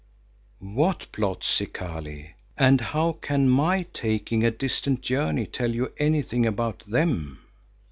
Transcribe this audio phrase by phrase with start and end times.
[0.57, 6.83] "What plots, Zikali, and how can my taking a distant journey tell you anything about
[6.89, 7.43] them?"